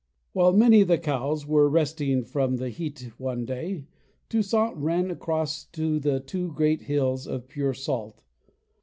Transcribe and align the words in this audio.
While 0.33 0.53
many 0.53 0.81
of 0.81 0.87
the 0.87 0.97
cows 0.97 1.45
were 1.45 1.69
resting 1.69 2.23
from 2.23 2.55
the 2.55 2.69
heat 2.69 3.11
one 3.19 3.45
day, 3.45 3.85
Toussaint 4.29 4.75
ran 4.75 5.11
across 5.11 5.65
to 5.73 5.99
the 5.99 6.19
two 6.19 6.51
great 6.53 6.81
hills 6.81 7.27
of 7.27 7.47
pure 7.47 7.75
salt. 7.75 8.23